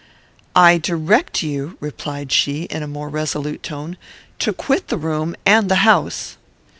"I 0.55 0.79
direct 0.79 1.43
you," 1.43 1.77
replied 1.79 2.31
she, 2.31 2.63
in 2.63 2.81
a 2.81 2.87
more 2.87 3.07
resolute 3.07 3.61
tone, 3.61 3.97
"to 4.39 4.51
quit 4.51 4.87
the 4.87 4.97
room 4.97 5.35
and 5.45 5.69
the 5.69 5.75
house." 5.85 6.37